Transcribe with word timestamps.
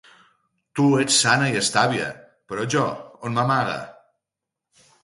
Tu 0.79 0.85
ets 1.01 1.17
sana 1.25 1.51
i 1.51 1.59
estàvia, 1.61 2.09
però 2.53 2.67
jo, 2.77 2.89
on 3.31 3.39
m'amague? 3.41 3.79